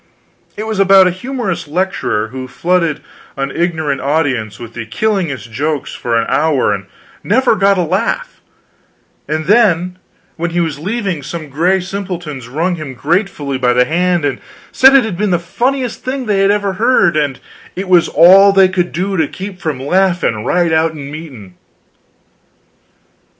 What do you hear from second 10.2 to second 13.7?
when he was leaving, some gray simpletons wrung him gratefully